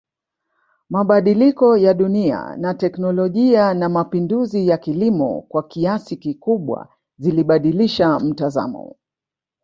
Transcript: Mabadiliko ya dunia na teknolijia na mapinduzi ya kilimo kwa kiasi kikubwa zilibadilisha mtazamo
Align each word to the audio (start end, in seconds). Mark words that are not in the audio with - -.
Mabadiliko 0.89 1.77
ya 1.77 1.93
dunia 1.93 2.55
na 2.57 2.73
teknolijia 2.73 3.73
na 3.73 3.89
mapinduzi 3.89 4.67
ya 4.67 4.77
kilimo 4.77 5.41
kwa 5.41 5.63
kiasi 5.67 6.17
kikubwa 6.17 6.87
zilibadilisha 7.17 8.19
mtazamo 8.19 8.95